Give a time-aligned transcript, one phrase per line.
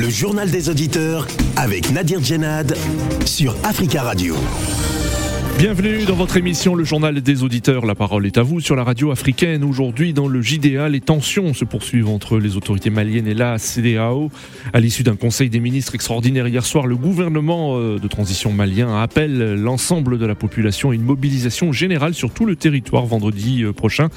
[0.00, 2.74] Le journal des auditeurs avec Nadir Djenad
[3.26, 4.34] sur Africa Radio.
[5.58, 7.84] Bienvenue dans votre émission Le Journal des Auditeurs.
[7.84, 9.62] La parole est à vous sur la radio africaine.
[9.62, 14.30] Aujourd'hui, dans le JDA, les tensions se poursuivent entre les autorités maliennes et la CDAO.
[14.72, 19.02] À l'issue d'un conseil des ministres extraordinaire hier soir, le gouvernement euh, de transition malien
[19.02, 23.74] appelle l'ensemble de la population à une mobilisation générale sur tout le territoire vendredi euh,
[23.74, 24.08] prochain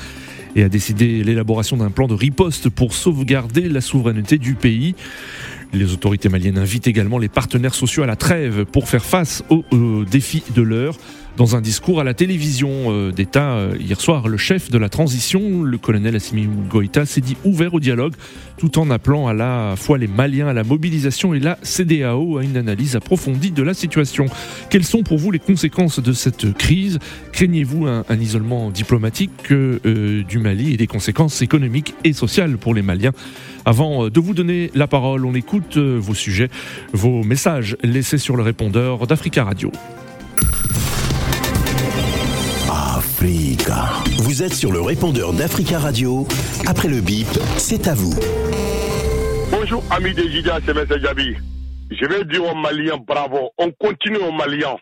[0.56, 4.96] et a décidé l'élaboration d'un plan de riposte pour sauvegarder la souveraineté du pays.
[5.74, 10.06] Les autorités maliennes invitent également les partenaires sociaux à la trêve pour faire face aux,
[10.06, 10.96] défis de l'heure.
[11.36, 14.88] Dans un discours à la télévision euh, d'État euh, hier soir, le chef de la
[14.88, 18.14] transition, le colonel Assimi Goïta, s'est dit ouvert au dialogue
[18.58, 22.44] tout en appelant à la fois les Maliens à la mobilisation et la CDAO à
[22.44, 24.28] une analyse approfondie de la situation.
[24.70, 27.00] Quelles sont pour vous les conséquences de cette crise?
[27.32, 32.84] Craignez-vous un, isolement diplomatique euh, du Mali et des conséquences économiques et sociales pour les
[32.84, 33.12] Maliens?
[33.66, 36.50] Avant de vous donner la parole, on écoute vos sujets,
[36.92, 39.72] vos messages laissés sur le répondeur d'Africa Radio.
[43.26, 46.28] Vous êtes sur le répondeur d'Africa Radio.
[46.68, 48.12] Après le bip, c'est à vous.
[49.50, 50.86] Bonjour, amis des Jidia, c'est M.
[51.02, 51.38] Jabi.
[51.90, 53.52] Je vais dire aux Maliens bravo.
[53.58, 54.76] On continue aux Maliens.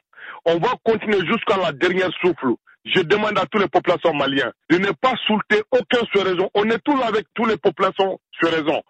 [0.46, 2.56] On va continuer jusqu'à la dernière souffle.
[2.84, 6.50] Je demande à toutes les populations maliennes de ne pas soulever aucun sur raison.
[6.56, 8.82] On est tous avec toutes les populations sur raison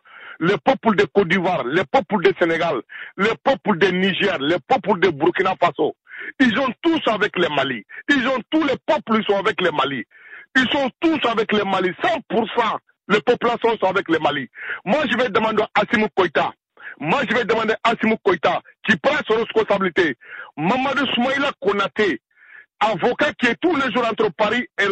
[0.41, 2.81] le peuple de Côte d'Ivoire, le peuple de Sénégal,
[3.15, 5.93] le peuple de Niger, le peuple de Burkina Faso,
[6.39, 7.83] ils sont tous avec les Mali.
[8.09, 10.03] Ils ont tous les peuples, ils sont avec les Mali.
[10.55, 11.89] Ils sont tous avec les Mali.
[12.03, 12.77] 100%,
[13.09, 14.49] les populations sont avec les Mali.
[14.85, 16.51] Moi, je vais demander à Simou Koïta.
[16.99, 20.15] Moi, je vais demander à Simou Koïta qui prend son responsabilité.
[20.57, 22.19] Mamadou Soumaïla Konate,
[22.79, 24.85] avocat qui est tous les jours entre Paris et,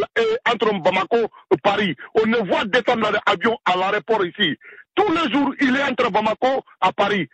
[0.50, 1.18] entre Bamako
[1.52, 1.96] et Paris.
[2.16, 4.58] On ne voit descendre l'avion à l'aéroport ici.
[4.96, 7.28] Tous les jours, il est entre Bamako à Paris.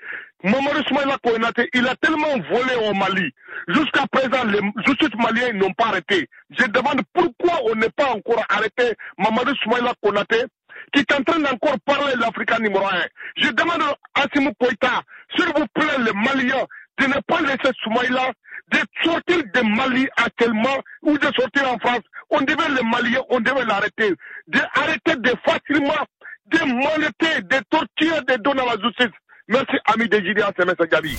[0.44, 3.31] Mamadou Soumaïla Koinate, il a tellement volé au Mali.
[3.67, 6.28] Jusqu'à présent, les justices maliens n'ont pas arrêté.
[6.51, 10.45] Je demande pourquoi on n'est pas encore arrêté Mamadou Soumaïla Konate,
[10.94, 13.06] qui est en train d'encore parler l'Africain numéro un.
[13.38, 13.81] Je demande
[14.13, 15.01] à Simou Koïta,
[15.35, 16.66] s'il vous plaît, les Maliens,
[17.00, 18.31] de ne pas laisser Soumaïla
[18.72, 22.01] de sortir de Mali actuellement ou de sortir en France.
[22.29, 24.13] On devait les Maliens, on devait l'arrêter.
[24.47, 26.06] D'arrêter de facilement
[26.47, 29.13] de monéter, de torturer, de donner à la justice.
[29.47, 30.73] Merci, ami de Gideon, c'est M.
[30.89, 31.16] Gabi.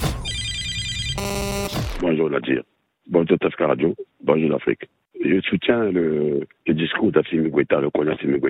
[2.01, 2.65] Bonjour Nadir.
[3.07, 3.95] Bonjour Tasca Radio.
[4.21, 4.89] Bonjour l'Afrique.
[5.25, 8.41] Je soutiens le, discours d'Assimi Goïta, le colonel Assimi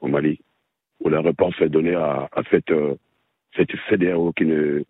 [0.00, 0.38] au Mali,
[1.00, 2.94] où la réponse est donnée à, cette, euh,
[3.56, 4.84] cette qui ne,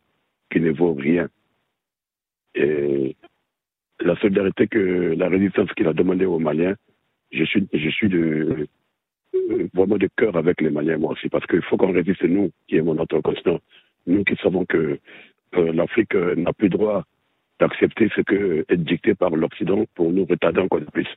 [0.50, 1.28] qui ne vaut rien.
[2.54, 3.16] Et
[4.00, 6.74] la solidarité que la résistance qu'il a demandé aux Maliens,
[7.32, 8.68] je suis, je suis de,
[9.72, 12.76] vraiment de cœur avec les Maliens, moi aussi, parce qu'il faut qu'on résiste, nous, qui
[12.76, 13.58] aimons notre continent,
[14.06, 14.98] nous qui savons que
[15.56, 17.04] euh, l'Afrique euh, n'a plus droit
[17.58, 18.34] d'accepter ce qui
[18.68, 21.08] est dicté par l'Occident pour nous retarder encore plus.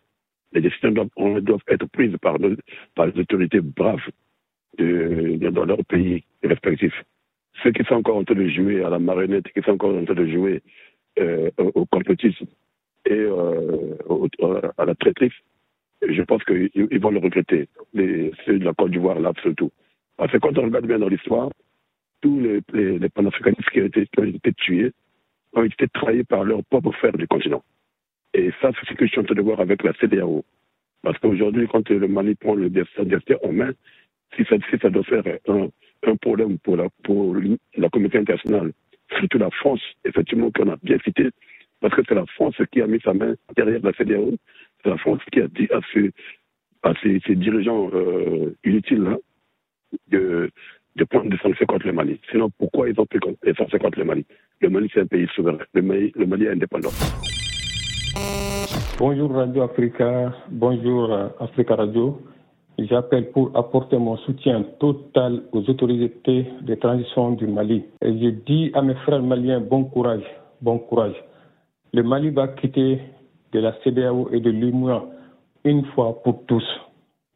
[0.53, 3.99] Les décisions doivent, être prises par, les autorités braves
[4.77, 7.03] dans leurs pays respectifs.
[7.61, 10.05] Ceux qui sont encore en train de jouer à la marionnette, qui sont encore en
[10.05, 10.61] train de jouer
[11.19, 12.45] euh, au complotisme
[13.05, 13.95] et euh,
[14.77, 15.31] à la traîtrise,
[16.07, 19.71] je pense qu'ils vont le regretter, les, ceux de la Côte d'Ivoire, là, surtout.
[20.15, 21.49] Parce que quand on regarde bien dans l'histoire,
[22.21, 24.91] tous les, les, panafricanistes qui ont, été, tués
[25.53, 27.63] ont été trahis par leur propre frère du continent.
[28.33, 30.43] Et ça, c'est ce que je suis en train de voir avec la CDAO.
[31.01, 33.03] Parce qu'aujourd'hui, quand le Mali prend le destin
[33.43, 33.71] en main,
[34.35, 35.69] si ça, ça doit faire un,
[36.03, 38.73] un problème pour la, pour la communauté internationale,
[39.17, 41.29] surtout la France, effectivement, qu'on a bien cité,
[41.79, 44.35] parce que c'est la France qui a mis sa main derrière la CDAO,
[44.83, 46.11] c'est la France qui a dit à ses,
[46.83, 49.17] à ses, dirigeants euh, inutiles là,
[50.09, 50.51] de,
[50.99, 52.19] de prendre des sanctions contre le Mali.
[52.29, 54.25] Sinon, pourquoi ils ont pris des sanctions contre le Mali?
[54.59, 55.57] Le Mali, c'est un pays souverain.
[55.73, 56.89] Le Mali, le Mali est indépendant.
[58.97, 62.21] Bonjour Radio Africa, bonjour euh, Africa Radio.
[62.77, 67.85] J'appelle pour apporter mon soutien total aux autorités de transition du Mali.
[68.01, 70.23] Et je dis à mes frères maliens, bon courage,
[70.61, 71.15] bon courage.
[71.93, 72.99] Le Mali va quitter
[73.53, 75.05] de la CDAO et de l'UMOA
[75.63, 76.65] une fois pour tous.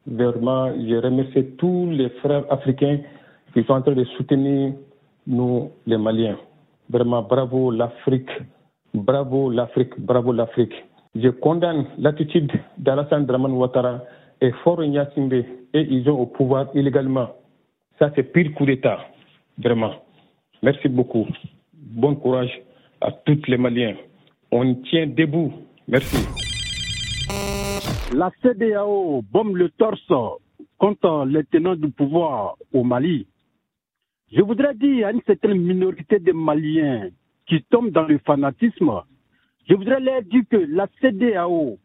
[0.06, 2.98] Vraiment, je remercie tous les frères africains
[3.54, 4.74] qui sont en train de soutenir
[5.26, 6.36] nous, les Maliens.
[6.90, 8.28] Vraiment, bravo l'Afrique,
[8.92, 10.74] bravo l'Afrique, bravo l'Afrique.
[11.14, 14.02] Je condamne l'attitude d'Alassane Draman Ouattara
[14.40, 17.28] et Fort Nyassimbe et ils ont au pouvoir illégalement.
[17.98, 18.98] Ça, c'est pire coup d'État,
[19.56, 19.92] vraiment.
[20.62, 21.26] Merci beaucoup.
[21.72, 22.52] Bon courage
[23.00, 23.94] à tous les Maliens.
[24.50, 25.52] On tient debout.
[25.86, 26.26] Merci.
[28.14, 30.12] La CDAO bombe le torse
[30.78, 33.26] contre les tenants du pouvoir au Mali.
[34.36, 37.08] Je voudrais dire à une certaine minorité de Maliens
[37.46, 38.90] qui tombent dans le fanatisme,
[39.68, 41.78] je voudrais leur dire que la CDAO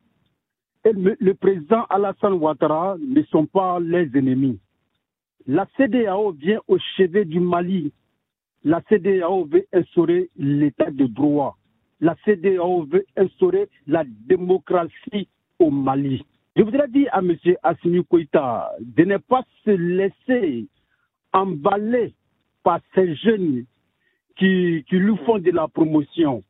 [0.83, 4.59] et le président Alassane Ouattara ne sont pas les ennemis.
[5.45, 7.93] La CDAO vient au chevet du Mali.
[8.63, 11.55] La CDAO veut instaurer l'état de droit.
[12.01, 15.27] La CDAO veut instaurer la démocratie
[15.59, 16.25] au Mali.
[16.55, 17.35] Je voudrais dire à M.
[17.61, 20.67] Assimi Koïta de ne pas se laisser
[21.31, 22.15] emballer
[22.63, 23.65] par ces jeunes
[24.37, 26.43] qui, qui lui font de la promotion.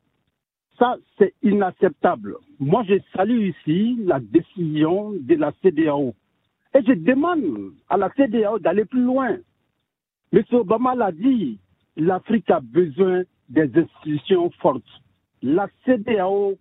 [0.78, 2.36] Ça, c'est inacceptable.
[2.58, 6.14] Moi, je salue ici la décision de la CDAO.
[6.74, 9.36] Et je demande à la CDAO d'aller plus loin.
[10.32, 10.42] M.
[10.52, 11.58] Obama l'a dit,
[11.96, 14.84] l'Afrique a besoin des institutions fortes.
[15.42, 16.56] La CDAO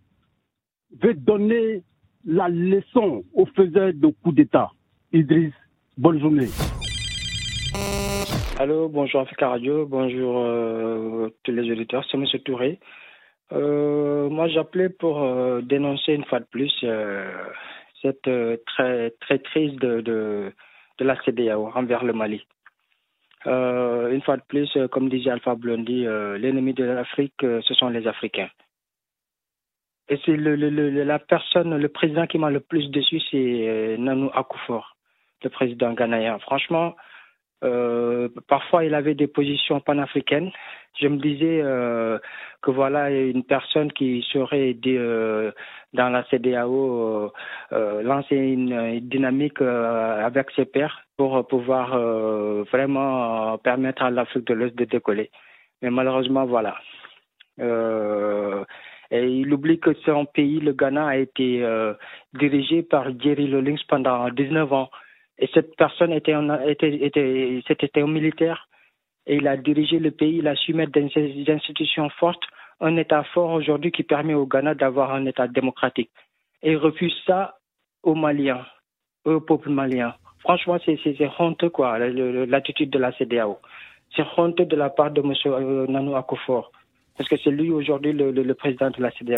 [1.02, 1.84] veut donner
[2.26, 4.72] la leçon aux faiseurs de coups d'État.
[5.14, 5.54] Idriss,
[5.98, 6.50] bonne journée.
[8.62, 12.26] Allô, bonjour Africa Radio, bonjour euh, tous les auditeurs, c'est M.
[12.44, 12.78] Touré.
[13.54, 16.70] Euh, moi, j'appelais pour euh, dénoncer une fois de plus
[18.02, 18.30] cette
[18.66, 20.52] très crise de, de,
[20.98, 22.46] de, la CDAO envers le Mali.
[23.46, 26.04] une fois de plus, comme disait Alpha Blondy,
[26.38, 28.50] l'ennemi de l'Afrique, ce sont les Africains.
[30.10, 30.56] Et c'est le,
[31.06, 34.98] la personne, le président qui m'a le plus déçu, c'est Nanou Akoufor,
[35.46, 36.40] le président ghanéen.
[36.40, 36.94] Franchement,
[37.64, 40.52] euh, parfois, il avait des positions panafricaines.
[41.00, 42.20] Je me disais euh,
[42.62, 45.52] que voilà une personne qui serait euh,
[45.94, 47.32] dans la CDAO
[47.72, 51.98] lancer une, dynamique avec ses pairs pour pouvoir
[52.72, 55.30] vraiment permettre à l'Afrique de l'Ouest de décoller.
[55.82, 56.76] Mais malheureusement, voilà.
[57.60, 61.66] et il oublie que son pays, le Ghana, a été
[62.34, 64.90] dirigé par Jerry Lawlings pendant 19 ans.
[65.40, 66.36] Et cette personne était,
[66.68, 68.68] était, était, c'était un militaire
[69.26, 72.44] et il a dirigé le pays, il a su mettre des institutions fortes,
[72.82, 76.10] un État fort aujourd'hui qui permet au Ghana d'avoir un État démocratique.
[76.62, 77.58] Et il refuse ça
[78.04, 78.66] aux Maliens,
[79.26, 80.16] au peuple malien.
[80.40, 80.98] Franchement, c'est
[81.38, 83.60] honteux, quoi, l'attitude de la CDAO.
[84.16, 85.34] C'est honteux de la part de M.
[85.46, 86.72] Euh, Nanou Akofor,
[87.18, 89.38] parce que c'est lui aujourd'hui le, le président de la CDAO.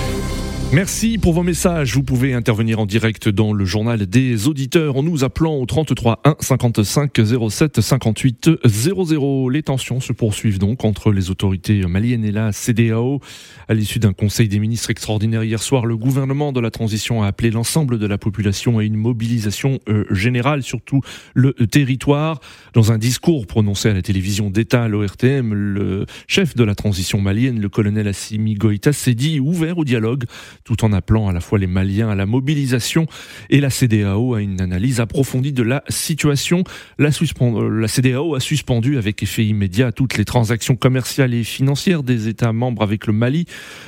[0.73, 1.95] Merci pour vos messages.
[1.95, 6.21] Vous pouvez intervenir en direct dans le journal des auditeurs en nous appelant au 33
[6.23, 7.11] 1 55
[7.49, 9.49] 07 58 00.
[9.49, 13.19] Les tensions se poursuivent donc entre les autorités maliennes et la CDAO.
[13.67, 17.27] À l'issue d'un conseil des ministres extraordinaire hier soir, le gouvernement de la transition a
[17.27, 21.01] appelé l'ensemble de la population à une mobilisation euh, générale sur tout
[21.33, 22.39] le territoire.
[22.73, 27.19] Dans un discours prononcé à la télévision d'État à l'ORTM, le chef de la transition
[27.19, 30.23] malienne, le colonel Assimi Goïta, s'est dit ouvert au dialogue
[30.63, 33.07] tout en appelant à la fois les Maliens à la mobilisation
[33.49, 36.63] et la CDAO à une analyse approfondie de la situation.
[36.97, 42.27] La, euh, CDAO a suspendu avec effet immédiat toutes les transactions commerciales et financières des
[42.27, 43.45] États membres avec le Mali,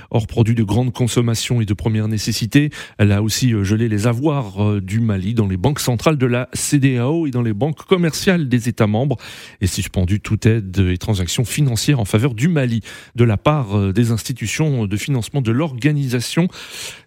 [0.09, 2.69] hors produits de grande consommation et de première nécessité.
[2.97, 6.25] Elle a aussi euh, gelé les avoirs euh, du Mali dans les banques centrales de
[6.25, 9.17] la CDAO et dans les banques commerciales des États membres
[9.61, 12.81] et suspendu toute aide et transactions financières en faveur du Mali
[13.15, 16.47] de la part des institutions de financement de l'organisation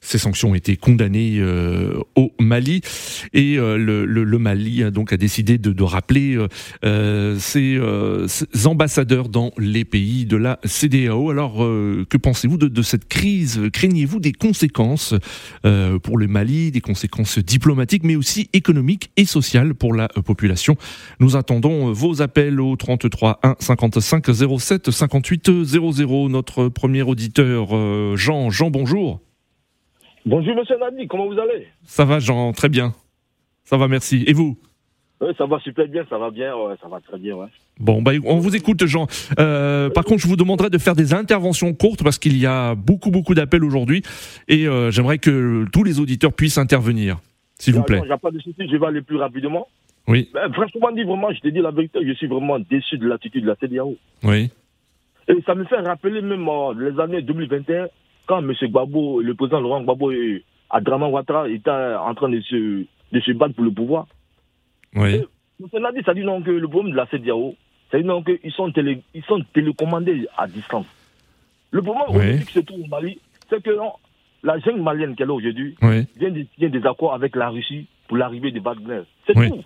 [0.06, 2.80] ces sanctions ont été condamnées euh, au Mali
[3.32, 6.38] et euh, le, Mali a donc a décidé de, rappeler
[6.84, 7.80] euh, ses,
[8.66, 11.30] ambassadeurs dans les pays de la CDAO.
[11.30, 13.60] Alors, que pensez-vous de, cette crise?
[13.72, 15.14] Craignez-vous des conséquences
[16.02, 20.76] pour le Mali, des conséquences diplomatiques, mais aussi économiques et sociales pour la population?
[21.20, 24.26] Nous attendons vos appels au 33 1 55
[24.58, 26.28] 07 58 00.
[26.28, 28.50] Notre premier auditeur, Jean.
[28.50, 29.20] Jean, bonjour.
[30.26, 31.68] Bonjour Monsieur Nadi, comment vous allez?
[31.84, 32.94] Ça va Jean, très bien.
[33.62, 34.24] Ça va, merci.
[34.26, 34.58] Et vous?
[35.20, 36.52] Oui, ça va super bien, ça va bien,
[36.82, 37.46] ça va très bien, ouais.
[37.78, 39.06] Bon, bah, on vous écoute, Jean.
[39.38, 42.74] Euh, par contre, je vous demanderai de faire des interventions courtes parce qu'il y a
[42.74, 44.02] beaucoup, beaucoup d'appels aujourd'hui
[44.48, 47.18] et euh, j'aimerais que tous les auditeurs puissent intervenir,
[47.60, 48.00] s'il vous plaît.
[48.02, 49.68] Il n'y a pas de souci, je vais aller plus rapidement.
[50.08, 50.28] Oui.
[50.34, 53.44] Ben, franchement dit, vraiment, je te dis la vérité, je suis vraiment déçu de l'attitude
[53.44, 53.96] de la CDAO.
[54.24, 54.50] Oui.
[55.28, 57.86] Et ça me fait rappeler même euh, les années 2021
[58.26, 58.52] quand M.
[58.60, 63.32] Gbabo, le président Laurent Gbabo et Adraman Ouattara étaient en train de se, de se
[63.32, 64.06] battre pour le pouvoir.
[64.94, 65.22] Oui.
[65.60, 67.54] Dit, ça dit non que le problème de la CDAO,
[67.90, 70.86] ça dit non qu'ils sont, télé, ils sont télécommandés à distance.
[71.70, 73.18] Le problème aujourd'hui qui se trouve au Mali,
[73.48, 73.70] c'est que
[74.42, 78.16] la jungle malienne qu'elle a aujourd'hui vient de signer des accords avec la Russie pour
[78.16, 79.02] l'arrivée de Wagner.
[79.26, 79.64] C'est tout.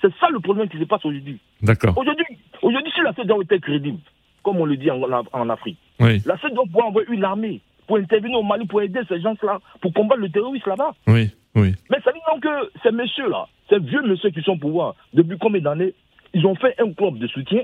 [0.00, 1.38] C'est ça le problème qui se passe aujourd'hui.
[1.60, 1.96] D'accord.
[1.96, 2.26] Aujourd'hui,
[2.60, 3.98] aujourd'hui, si la CDAO était crédible,
[4.42, 5.00] comme on le dit en,
[5.32, 9.20] en Afrique, la CEDEAO pouvoir envoyer une armée pour intervenir au Mali, pour aider ces
[9.20, 10.92] gens-là, pour combattre le terrorisme là-bas.
[11.06, 11.74] Oui, oui.
[11.90, 15.38] Mais ça dit donc que ces messieurs-là, ces vieux messieurs qui sont au pouvoir, depuis
[15.38, 15.94] combien d'années,
[16.34, 17.62] ils ont fait un club de soutien.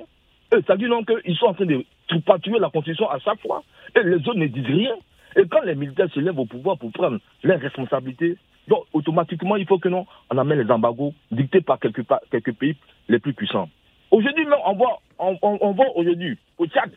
[0.52, 1.84] Et ça dit donc qu'ils sont en train de
[2.24, 3.62] patrouiller la Constitution à chaque fois.
[3.96, 4.94] Et les autres ne disent rien.
[5.36, 9.66] Et quand les militaires se lèvent au pouvoir pour prendre leurs responsabilités, donc automatiquement, il
[9.66, 12.76] faut que nous, on amène les embargos dictés par quelques, quelques pays
[13.08, 13.68] les plus puissants.
[14.10, 16.90] Aujourd'hui, on voit, on, voit aujourd'hui au Tchad,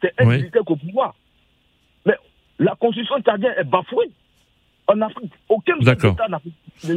[0.00, 1.14] c'est un militaire au pouvoir.
[2.58, 4.10] La constitution tchadienne est bafouée.
[4.88, 6.16] En Afrique, aucun D'accord.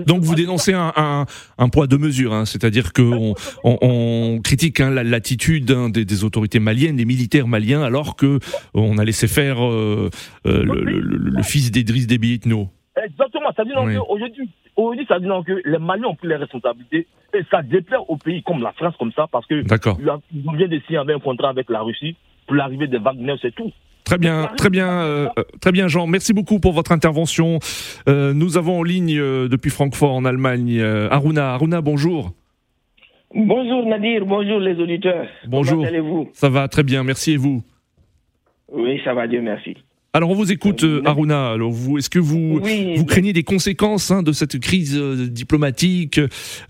[0.05, 1.25] Donc vous dénoncez un,
[1.57, 6.97] un, poids de mesure, hein, c'est-à-dire qu'on on, critique hein, l'attitude hein, des, autorités maliennes,
[6.97, 8.39] des militaires maliens, alors que
[8.75, 10.09] on a laissé faire euh,
[10.45, 12.69] euh, le, fils d'Edris Déby Itno.
[13.03, 16.35] Exactement, ça dit donc aujourd'hui, aujourd'hui, ça dit donc que les Maliens ont pris les
[16.35, 20.67] responsabilités et ça déplaire aux pays comme la France comme ça parce que ils vient
[20.67, 23.71] de signer un contrat avec la Russie pour l'arrivée des Wagner, c'est tout.
[24.09, 25.27] Très bien, très bien, euh,
[25.61, 26.07] très bien, Jean.
[26.07, 27.59] Merci beaucoup pour votre intervention.
[28.07, 31.53] Euh, nous avons en ligne euh, depuis Francfort, en Allemagne, Aruna.
[31.53, 32.31] Aruna, bonjour.
[33.35, 35.27] Bonjour Nadir, bonjour les auditeurs.
[35.45, 35.75] Bonjour.
[35.75, 36.29] Comment allez-vous?
[36.33, 37.61] Ça va très bien, merci et vous?
[38.71, 39.77] Oui, ça va, Dieu merci.
[40.13, 41.51] Alors on vous écoute, Aruna.
[41.51, 42.59] Alors vous, est-ce que vous
[42.95, 44.99] vous craignez des conséquences hein, de cette crise
[45.29, 46.19] diplomatique,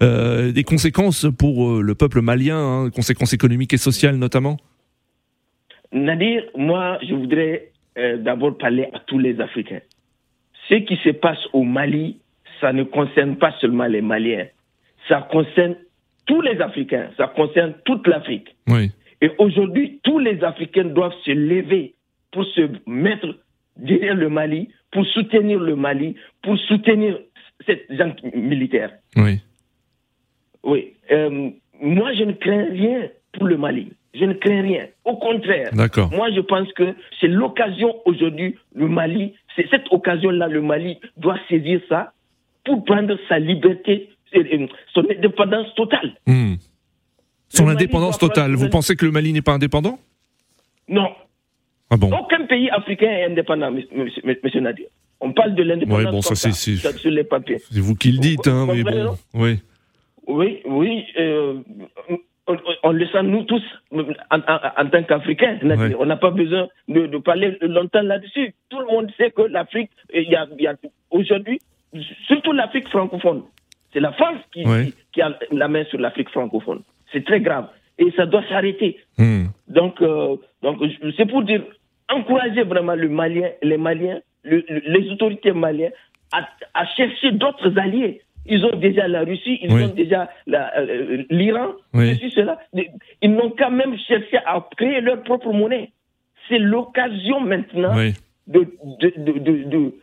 [0.01, 4.57] des conséquences pour le peuple malien, hein, conséquences économiques et sociales notamment?
[5.91, 9.81] Nadir, moi, je voudrais euh, d'abord parler à tous les Africains.
[10.67, 12.19] Ce qui se passe au Mali,
[12.61, 14.47] ça ne concerne pas seulement les Maliens.
[15.07, 15.75] Ça concerne
[16.25, 17.09] tous les Africains.
[17.17, 18.55] Ça concerne toute l'Afrique.
[18.67, 18.91] Oui.
[19.21, 21.95] Et aujourd'hui, tous les Africains doivent se lever
[22.31, 23.35] pour se mettre
[23.75, 27.17] derrière le Mali, pour soutenir le Mali, pour soutenir
[27.65, 28.91] cette gens militaire.
[29.15, 29.39] Oui.
[30.63, 30.93] Oui.
[31.11, 31.49] Euh,
[31.81, 33.91] moi, je ne crains rien pour le Mali.
[34.13, 34.87] Je ne crains rien.
[35.05, 35.69] Au contraire.
[35.73, 41.37] Moi, je pense que c'est l'occasion aujourd'hui, le Mali, c'est cette occasion-là, le Mali doit
[41.47, 42.13] saisir ça
[42.65, 46.13] pour prendre sa liberté, euh, son indépendance totale.
[46.25, 46.55] Hmm.
[47.49, 48.55] Son indépendance totale.
[48.55, 49.99] Vous pensez que le Mali n'est pas indépendant?
[50.87, 51.09] Non.
[51.89, 52.11] Ah bon?
[52.11, 54.87] Aucun pays africain est indépendant, monsieur Nadir.
[55.19, 57.57] On parle de l'indépendance ouais, bon, ça, c'est, sur les papiers.
[57.71, 59.17] C'est vous qui le dites, hein, mais bon.
[59.33, 59.59] Oui.
[60.27, 61.03] Oui, oui.
[61.17, 61.59] Euh,
[62.83, 63.63] on, le sent nous tous
[64.31, 65.59] en, tant qu'Africains.
[65.99, 68.53] On n'a pas besoin de, parler longtemps là-dessus.
[68.69, 70.47] Tout le monde sait que l'Afrique, il y a,
[71.11, 71.59] aujourd'hui,
[72.27, 73.43] surtout l'Afrique francophone,
[73.93, 74.63] c'est la France qui,
[75.21, 76.81] a la main sur l'Afrique francophone.
[77.11, 77.67] C'est très grave.
[77.97, 78.97] Et ça doit s'arrêter.
[79.17, 79.47] Hmm.
[79.67, 80.77] Donc, euh, donc
[81.17, 81.63] c'est pour dire,
[82.09, 85.91] encourager vraiment le Malien, les Maliens, les autorités maliennes
[86.31, 91.73] à chercher d'autres alliés ils ont déjà la Russie, ils ont déjà euh, l'Iran,
[92.31, 92.59] cela.
[93.21, 95.91] Ils n'ont qu'à même cherché à créer leur propre monnaie.
[96.47, 97.95] C'est l'occasion maintenant
[98.47, 98.67] de,
[98.97, 99.93] de,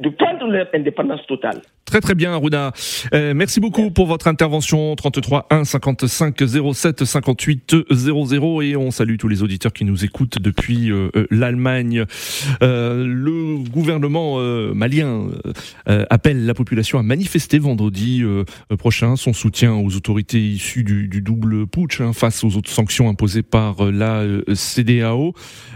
[0.00, 1.60] de prendre leur indépendance totale.
[1.86, 2.72] Très très bien Aruna.
[3.14, 6.42] Euh, merci beaucoup pour votre intervention 33 1 55
[6.74, 11.28] 07 58 00 et on salue tous les auditeurs qui nous écoutent depuis euh, euh,
[11.30, 12.04] l'Allemagne.
[12.60, 14.40] le gouvernement
[14.74, 15.28] malien
[15.86, 18.24] appelle la population à manifester vendredi
[18.78, 23.42] prochain son soutien aux autorités issues du, double putsch hein, face aux autres sanctions imposées
[23.42, 25.34] par la CDAO.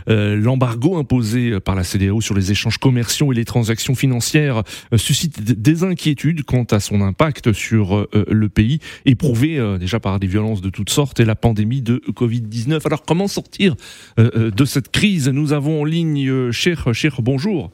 [0.08, 4.62] L'embargo imposé par la CDAO sur les échanges commerciaux et les transactions financières
[4.96, 10.00] suscite des inquiétudes inquiétude quant à son impact sur euh, le pays, éprouvé euh, déjà
[10.00, 12.86] par des violences de toutes sortes et la pandémie de Covid-19.
[12.86, 13.74] Alors comment sortir
[14.18, 15.28] euh, de cette crise?
[15.28, 17.70] Nous avons en ligne Cher, Cher, bonjour.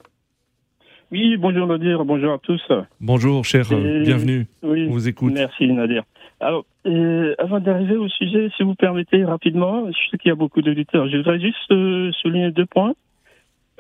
[1.13, 2.61] Oui, bonjour Nadir, bonjour à tous.
[3.01, 4.47] Bonjour cher, bienvenue.
[4.65, 5.33] Oui, On vous écoute.
[5.33, 6.03] Merci Nadir.
[6.41, 6.65] Alors,
[7.39, 11.09] avant d'arriver au sujet, si vous permettez rapidement, je sais qu'il y a beaucoup d'auditeurs,
[11.09, 11.73] je voudrais juste
[12.21, 12.95] souligner deux points.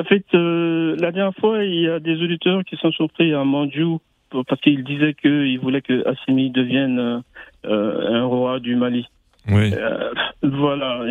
[0.01, 3.99] En fait, la dernière fois, il y a des auditeurs qui sont surpris à Mandjou
[4.45, 7.23] parce qu'il disait qu'il voulait que Assimi devienne
[7.65, 9.07] euh, un roi du Mali.
[9.49, 9.73] Oui.
[9.75, 10.13] Euh,
[10.43, 11.03] voilà,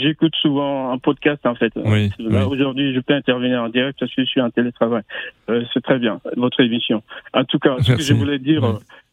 [0.00, 1.72] j'écoute souvent un podcast en fait.
[1.76, 2.10] Oui,
[2.48, 5.02] Aujourd'hui, je peux intervenir en direct parce que je suis en télétravail.
[5.48, 7.02] Euh, c'est très bien, votre émission.
[7.34, 8.62] En tout cas, ce que je voulais dire,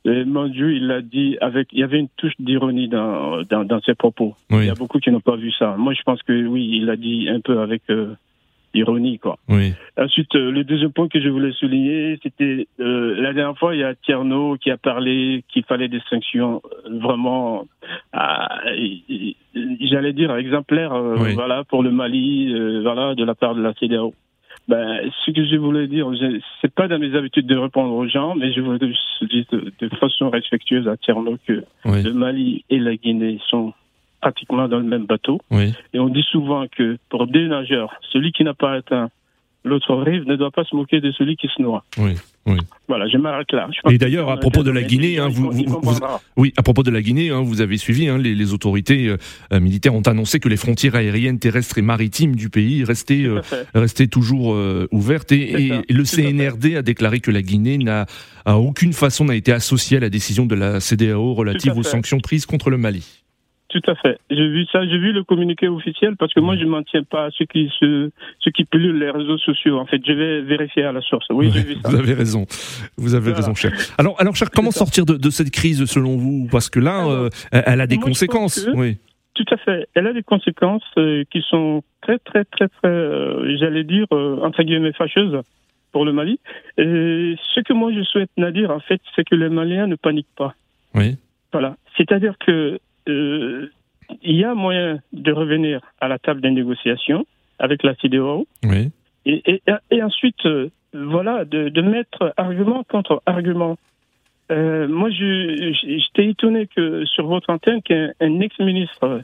[0.06, 0.26] oui.
[0.26, 3.82] mon Dieu, il l'a dit avec, il y avait une touche d'ironie dans, dans, dans,
[3.82, 4.36] ses propos.
[4.52, 5.76] Il y a beaucoup qui n'ont pas vu ça.
[5.76, 7.82] Moi, je pense que oui, il l'a dit un peu avec
[8.74, 9.38] ironie, quoi.
[9.50, 9.74] Oui.
[9.98, 13.82] Ensuite, euh, le deuxième point que je voulais souligner, c'était euh, la dernière fois, il
[13.82, 17.68] y a Tierno qui a parlé qu'il fallait des sanctions euh, vraiment,
[19.82, 20.94] j'allais dire exemplaires,
[21.34, 24.14] voilà, pour le Mali, voilà, de la part de la CDAO.
[24.68, 26.10] Ben, ce que je voulais dire,
[26.62, 29.96] c'est pas dans mes habitudes de répondre aux gens, mais je voulais dire de, de
[29.96, 33.74] façon respectueuse à Tierno que le Mali et la Guinée sont
[34.22, 35.40] pratiquement dans le même bateau.
[35.52, 35.74] Oui.
[35.94, 39.10] Et on dit souvent que pour deux nageurs, celui qui n'a pas atteint
[39.68, 41.84] l'autre rive ne doit pas se moquer de celui qui se noie.
[41.98, 42.14] Oui,
[42.46, 42.58] oui.
[42.88, 43.68] Voilà, je m'arrête là.
[43.90, 45.52] Et d'ailleurs, à propos de la Guinée, hein, vous,
[46.38, 49.94] oui, à propos de la Guinée, hein, vous avez suivi, hein, les, autorités euh, militaires
[49.94, 53.42] ont annoncé que les frontières aériennes, terrestres et maritimes du pays restaient, euh,
[53.76, 55.32] restaient toujours euh, ouvertes.
[55.34, 58.06] Et, le CNRD a déclaré que la Guinée n'a
[58.46, 62.20] à aucune façon n'a été associée à la décision de la CDAO relative aux sanctions
[62.20, 63.24] prises contre le Mali.
[63.70, 64.18] Tout à fait.
[64.30, 67.04] J'ai vu ça, j'ai vu le communiqué officiel parce que moi je ne m'en tiens
[67.04, 68.10] pas à ceux qui se,
[68.40, 69.78] ceux qui pullulent les réseaux sociaux.
[69.78, 71.26] En fait, je vais vérifier à la source.
[71.32, 71.90] Oui, j'ai vu ça.
[71.90, 72.46] Vous avez raison.
[72.98, 73.74] Vous avez raison, cher.
[73.98, 76.48] Alors, alors, cher, comment sortir de, de, cette crise selon vous?
[76.50, 78.70] Parce que là, euh, elle a des conséquences.
[78.74, 78.98] Oui.
[79.34, 79.88] Tout à fait.
[79.96, 84.64] Elle a des conséquences euh, qui sont très, très, très, très, euh, j'allais dire entre
[84.64, 85.42] guillemets fâcheuses
[85.92, 86.40] pour le Mali.
[86.78, 90.36] Et ce que moi je souhaite dire, en fait, c'est que les Maliens ne paniquent
[90.38, 90.56] pas.
[90.96, 91.18] Oui.
[91.52, 91.76] Voilà.
[91.98, 93.70] C'est-à-dire que euh,
[94.24, 97.26] il y a moyen de revenir à la table des négociations
[97.60, 98.48] avec la CDO.
[98.64, 98.92] Oui.
[99.26, 99.62] Et,
[99.92, 103.78] et, ensuite, euh, voilà, de, de, mettre argument contre argument.
[104.52, 109.22] Euh, moi, j'étais étonné que sur votre antenne, qu'un ex-ministre,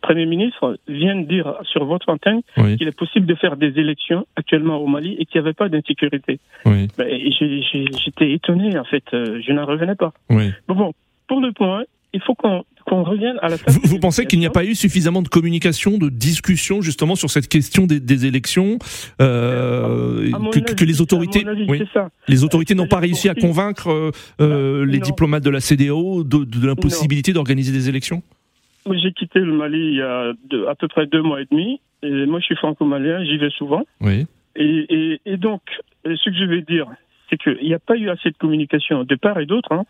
[0.00, 4.78] Premier ministre, vienne dire sur votre antenne qu'il est possible de faire des élections actuellement
[4.78, 6.40] au Mali et qu'il n'y avait pas d'insécurité.
[6.64, 6.88] Oui.
[6.98, 9.04] Ben, j'étais étonné, en fait.
[9.12, 10.12] je n'en revenais pas.
[10.30, 10.50] Oui.
[10.66, 10.92] Bon, bon,
[11.28, 11.84] pour le point,
[12.14, 15.20] il faut qu'on revienne à la Vous, vous pensez qu'il n'y a pas eu suffisamment
[15.20, 18.78] de communication, de discussion justement sur cette question des, élections,
[19.20, 21.44] euh, que, les autorités,
[22.28, 26.66] les autorités n'ont pas réussi à convaincre euh, euh, les diplomates de la CDAO de,
[26.66, 28.22] l'impossibilité d'organiser des élections?
[28.90, 30.32] J'ai quitté le Mali il y a
[30.68, 31.80] à peu près deux mois et demi.
[32.02, 33.82] Et moi, je suis franco-malien, j'y vais souvent.
[34.00, 34.26] Oui.
[34.56, 35.62] Et, donc,
[36.04, 36.86] ce que je vais dire,
[37.28, 39.72] c'est qu'il n'y a pas eu assez de communication de part et d'autre.
[39.72, 39.84] Hein.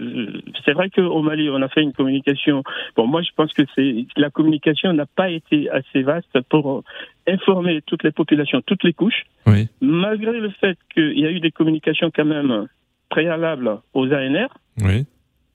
[0.00, 2.62] Euh, c'est vrai qu'au Mali, on a fait une communication.
[2.96, 6.82] Bon, moi, je pense que c'est la communication n'a pas été assez vaste pour
[7.26, 9.24] informer toutes les populations, toutes les couches.
[9.46, 9.68] Oui.
[9.80, 12.66] Malgré le fait qu'il y a eu des communications quand même
[13.08, 14.48] préalables aux ANR.
[14.82, 15.04] Oui.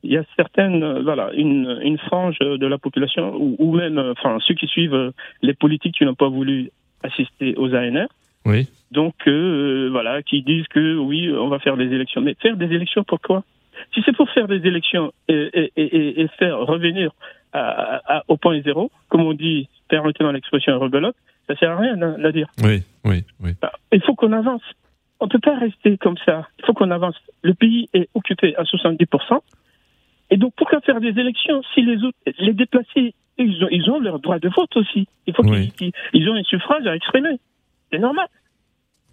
[0.04, 4.38] Il y a certaines, voilà, une, une frange de la population, ou, ou même, enfin,
[4.48, 6.72] ceux qui suivent les politiques qui n'ont pas voulu
[7.04, 8.08] assister aux ANR.
[8.46, 8.70] Oui.
[8.92, 12.22] Donc, euh, voilà, qui disent que oui, on va faire des élections.
[12.22, 13.44] Mais faire des élections, pourquoi
[13.94, 17.12] si c'est pour faire des élections et, faire revenir
[18.28, 21.16] au point zéro, comme on dit, permettez-moi l'expression rebelote,
[21.48, 22.48] ça sert à rien de dire.
[22.64, 23.52] Oui, oui, oui.
[23.62, 24.62] Bah, il faut qu'on avance.
[25.20, 26.48] On ne peut pas rester comme ça.
[26.60, 27.16] Il faut qu'on avance.
[27.42, 29.40] Le pays est occupé à 70%.
[30.32, 34.00] Et donc, pourquoi faire des élections si les autres, les déplacés, ils ont, ils ont
[34.00, 35.08] leur droit de vote aussi?
[35.26, 37.40] Il faut qu'ils ils ont un suffrage à exprimer.
[37.92, 38.28] C'est normal.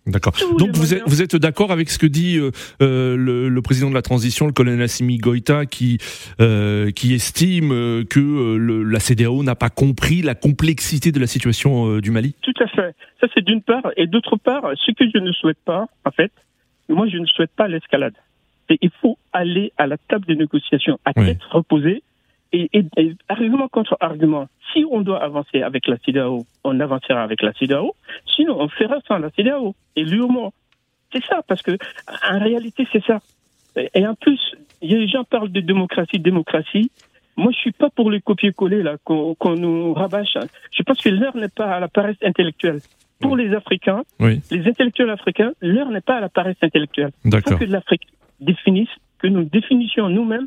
[0.07, 0.35] D'accord.
[0.59, 3.91] Donc vous êtes, vous êtes d'accord avec ce que dit euh, euh, le, le, président
[3.91, 5.99] de la transition, le colonel Assimi Goïta, qui,
[6.41, 11.19] euh, qui estime euh, que euh, le, la CDAO n'a pas compris la complexité de
[11.19, 12.37] la situation du Mali?
[12.43, 12.95] Tout à fait.
[13.21, 13.91] Ça c'est d'une part.
[13.97, 16.31] Et d'autre part, ce que je ne souhaite pas, en fait,
[16.89, 18.15] moi je ne souhaite pas l'escalade.
[18.69, 22.03] Il faut aller à la table des négociations à tête reposée
[22.53, 22.87] et,
[23.29, 24.47] argument contre argument.
[24.73, 27.95] Si on doit avancer avec la CIDAO, on avancera avec la CIDAO.
[28.35, 29.75] Sinon, on fera sans la CIDAO.
[29.97, 30.51] Et moins.
[31.13, 31.73] C'est ça, parce que
[32.29, 33.21] en réalité, c'est ça.
[33.95, 34.41] Et en plus,
[34.83, 36.91] les gens parlent de démocratie, démocratie.
[37.37, 40.39] Moi, je suis pas pour les copier-coller là qu'on nous rabâche.
[40.73, 42.81] Je pense que l'heure n'est pas à la paresse intellectuelle.
[43.21, 47.13] Pour les Africains, les intellectuels africains, l'heure n'est pas à la paresse intellectuelle.
[47.25, 48.07] Il faut que l'Afrique
[48.41, 50.47] définisse, que nous définissions nous-mêmes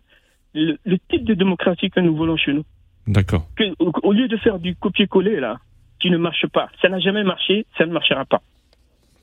[0.54, 2.66] le, type de démocratie que nous voulons chez nous.
[3.08, 3.48] D'accord.
[3.80, 5.60] Au, lieu de faire du copier-coller, là,
[6.00, 8.42] qui ne marche pas, ça n'a jamais marché, ça ne marchera pas.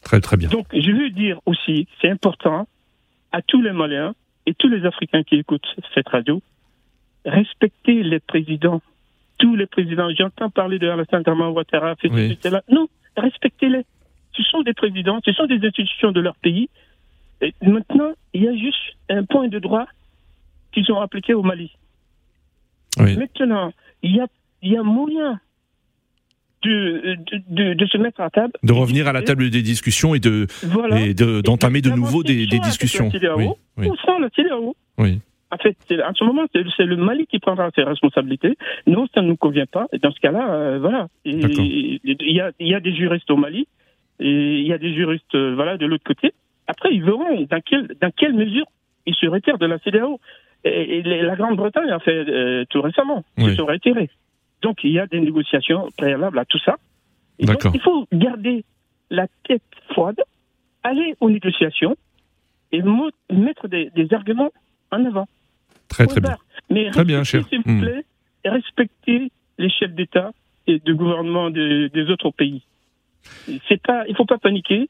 [0.03, 0.49] Très, très bien.
[0.49, 2.69] Donc, je veux dire aussi, c'est important
[3.33, 4.15] à tous les Maliens
[4.47, 6.41] et tous les Africains qui écoutent cette radio,
[7.25, 8.81] respecter les présidents,
[9.39, 10.09] tous les présidents.
[10.17, 12.39] J'entends parler de Alassane Ouattara, oui.
[12.71, 13.85] Non, respectez-les.
[14.33, 16.69] Ce sont des présidents, ce sont des institutions de leur pays.
[17.41, 19.87] Et maintenant, il y a juste un point de droit
[20.77, 21.73] qu'ils ont appliqué au Mali.
[22.99, 24.27] Maintenant, il y a,
[24.63, 25.41] y a moyen
[26.63, 27.17] de,
[27.49, 28.53] de, de, se mettre à table.
[28.63, 30.47] De revenir à la table des discussions et de
[31.43, 33.11] d'entamer de, nouveau des, des discussions.
[33.37, 33.89] oui, oui.
[33.89, 34.75] Ou sans la CDAO.
[34.99, 35.21] Oui.
[35.51, 38.57] En fait, en ce moment, c'est le Mali qui prendra ses responsabilités.
[38.87, 39.87] Non, ça ne nous convient pas.
[39.93, 41.09] Et dans ce cas-là, euh, voilà.
[41.25, 43.69] Il y a, y a des juristes au Mali
[44.19, 46.33] et il y a des juristes euh, voilà, de l'autre côté.
[46.67, 48.67] Après, ils verront dans, quel, dans quelle mesure
[49.07, 50.21] ils se retirent de la CDAO.
[50.67, 53.51] Et, la Grande-Bretagne a fait euh, tout récemment, oui.
[53.51, 54.11] se sont retirés.
[54.63, 56.77] Donc il y a des négociations préalables à tout ça.
[57.39, 58.65] Et donc, il faut garder
[59.11, 60.21] la tête froide,
[60.83, 61.97] aller aux négociations
[62.73, 62.83] et
[63.31, 64.53] mettre des, arguments
[64.91, 65.29] en avant.
[65.89, 66.37] Très très bien.
[66.71, 67.81] Mais très bien, s'il vous hmm.
[67.83, 68.05] plaît,
[68.45, 70.33] respecter les chefs d'État
[70.67, 72.63] et de gouvernement des autres pays.
[73.69, 74.89] C'est pas, il faut pas paniquer.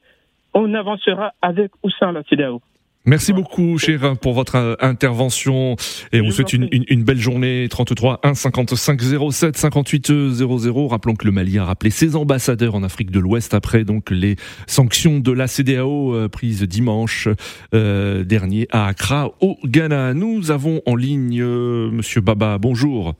[0.53, 2.61] On avancera avec ou sans la CDAO.
[3.05, 5.77] Merci beaucoup, cher, pour votre euh, intervention.
[6.11, 7.67] Et on vous souhaite une, une, belle journée.
[7.69, 10.87] 33 1 55 07 58 00.
[10.87, 14.35] Rappelons que le Mali a rappelé ses ambassadeurs en Afrique de l'Ouest après donc les
[14.67, 17.29] sanctions de la CDAO euh, prises dimanche
[17.73, 20.13] euh, dernier à Accra, au Ghana.
[20.13, 22.57] Nous avons en ligne euh, Monsieur Baba.
[22.57, 23.13] Bonjour.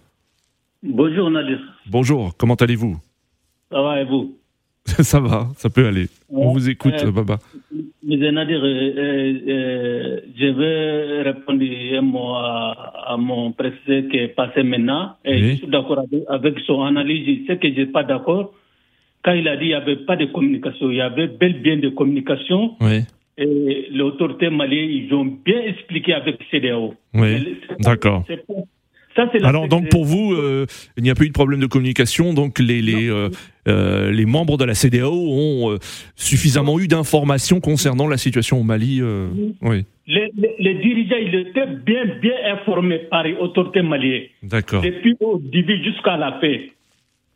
[0.84, 1.60] Bonjour Nadir.
[1.90, 2.36] Bonjour.
[2.38, 2.98] Comment allez-vous?
[3.72, 4.38] Ça va et vous?
[5.04, 6.08] Ça va, ça peut aller.
[6.30, 7.40] On vous écoute, Baba.
[8.04, 14.64] Monsieur Nadir, euh, euh, je vais répondre un mot à, mon précédent qui est passé
[14.64, 15.16] maintenant.
[15.26, 17.46] Et Je suis d'accord avec, son analyse.
[17.48, 18.54] Ce que je n'ai pas d'accord,
[19.24, 21.78] quand il a dit qu'il n'y avait pas de communication, il y avait bel bien
[21.78, 22.76] de communication.
[22.80, 23.02] Oui.
[23.38, 26.96] Et l'autorité malienne, ils ont bien expliqué avec CDAO.
[27.14, 28.24] Oui, d'accord.
[29.44, 30.66] Alors donc pour vous, euh,
[30.98, 33.30] il n'y a pas eu de problème de communication, donc les les, euh,
[33.68, 35.78] euh, les membres de la CDAO ont
[36.16, 39.02] suffisamment eu d'informations concernant la situation au Mali.
[39.62, 39.86] oui.
[40.10, 44.28] Les, les, dirigeants, ils étaient bien bien informés par les autorités maliennes.
[44.42, 44.82] D'accord.
[44.82, 46.72] Depuis au début jusqu'à la paix.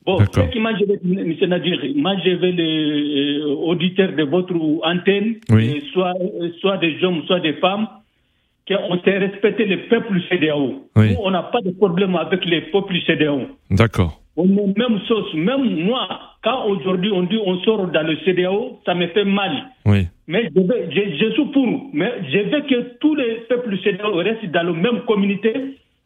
[0.06, 1.36] Bon, ce qui m'a M.
[1.50, 5.36] Nadir, moi je vais les auditeurs de votre antenne,
[5.92, 6.14] soit,
[6.60, 7.88] soit des hommes, soit des femmes,
[8.68, 10.88] qu'on s'est respecté le peuple CDAO.
[10.96, 13.42] Nous, on n'a pas de problème avec les peuples CDAO.
[13.70, 14.22] D'accord.
[14.38, 15.34] On est même chose.
[15.34, 16.08] Même moi,
[16.44, 19.52] quand aujourd'hui on dit on sort dans le CDAO, ça me fait mal.
[19.86, 20.08] Oui.
[20.28, 21.90] Mais je, je, suis pour.
[21.94, 25.54] Mais je veux que tous les peuples CDAO restent dans la même communauté.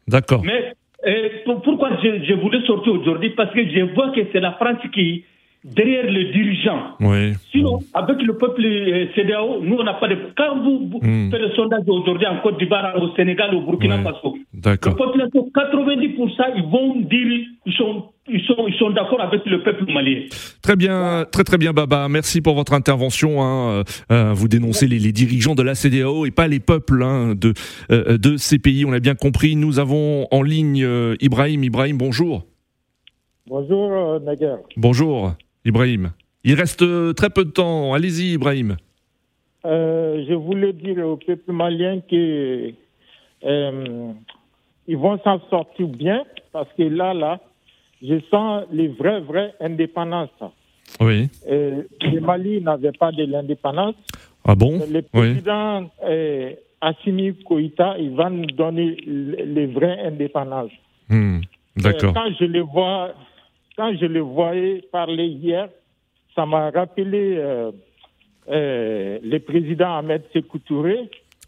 [0.08, 0.41] D'accord.
[0.44, 0.74] Mais
[1.06, 1.30] euh,
[1.63, 3.30] pourquoi je, je voulais sortir aujourd'hui?
[3.32, 5.24] Parce que je vois que c'est la France qui,
[5.65, 6.95] derrière le dirigeant.
[6.99, 7.34] Oui.
[7.51, 10.15] Sinon, avec le peuple euh, CDAO, nous, on n'a pas de.
[10.38, 11.32] Quand vous, hmm.
[11.32, 16.54] faites le sondage aujourd'hui en Côte d'Ivoire, au Sénégal, au Burkina Faso, la population, 90%,
[16.58, 20.21] ils vont dire ils sont, ils sont, ils sont d'accord avec le peuple malien.
[20.62, 22.08] Très bien, très très bien, Baba.
[22.10, 23.41] Merci pour votre intervention.
[23.41, 23.84] Hein.
[24.12, 27.54] Euh, vous dénoncez les, les, dirigeants de la CDAO et pas les peuples hein, de,
[27.91, 28.86] euh, de ces pays.
[28.86, 29.56] On l'a bien compris.
[29.56, 30.88] Nous avons en ligne
[31.21, 31.63] Ibrahim.
[31.63, 32.43] Ibrahim, bonjour.
[33.47, 34.56] Bonjour, Naguer.
[34.78, 35.36] Bonjour.
[35.65, 36.12] Ibrahim.
[36.43, 37.93] Il reste euh, très peu de temps.
[37.93, 38.78] Allez-y, Ibrahim.
[39.65, 42.71] Euh, je voulais dire au peuple malien que
[43.43, 44.12] euh,
[44.88, 46.23] ils vont s'en sortir bien
[46.54, 47.39] parce que là, là,
[48.01, 50.30] je sens les vraies, vraies indépendances.
[51.01, 51.30] Oui.
[51.49, 53.95] le Mali n'avait pas de l'indépendance.
[54.45, 54.80] Ah bon?
[54.88, 55.89] Le président
[56.80, 60.71] Assimi Koïta, il va nous donner les vraies indépendances.
[61.10, 61.39] Hmm,
[61.75, 62.13] d'accord.
[62.13, 63.15] quand je le vois
[63.78, 65.70] quand je le voyais parler hier,
[66.34, 67.72] ça m'a rappelé euh,
[68.50, 70.60] euh, le président Ahmed Sékou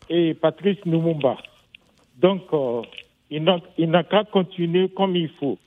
[0.10, 1.38] et Patrice Lumumba.
[2.18, 2.82] Donc, euh,
[3.30, 5.58] il n'a qu'à continuer comme il faut.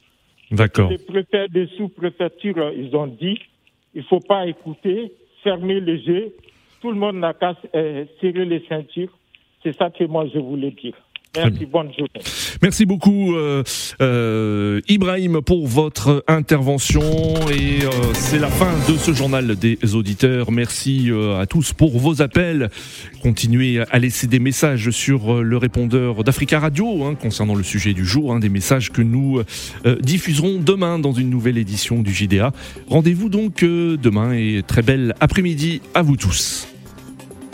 [0.50, 0.90] D'accord.
[0.90, 3.38] Les préfets de sous-préfecture, ils ont dit,
[3.94, 5.12] il ne faut pas écouter,
[5.44, 6.34] fermer les yeux.
[6.80, 7.54] Tout le monde n'a qu'à
[8.20, 9.16] serrer les ceintures.
[9.62, 10.94] C'est ça que moi je voulais dire.
[11.36, 12.24] Merci, bonne journée.
[12.60, 13.62] Merci beaucoup euh,
[14.02, 17.02] euh, Ibrahim pour votre intervention
[17.50, 20.50] et euh, c'est la fin de ce journal des auditeurs.
[20.50, 22.68] Merci à tous pour vos appels.
[23.22, 28.04] Continuez à laisser des messages sur le répondeur d'Africa Radio hein, concernant le sujet du
[28.04, 29.40] jour, hein, des messages que nous
[30.00, 32.52] diffuserons demain dans une nouvelle édition du JDA.
[32.88, 36.66] Rendez-vous donc demain et très belle après-midi à vous tous.